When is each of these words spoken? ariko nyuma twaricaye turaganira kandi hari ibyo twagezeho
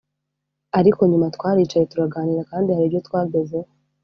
ariko 0.79 0.99
nyuma 1.09 1.27
twaricaye 1.35 1.85
turaganira 1.91 2.41
kandi 2.51 2.67
hari 2.75 2.85
ibyo 2.89 3.01
twagezeho 3.07 3.69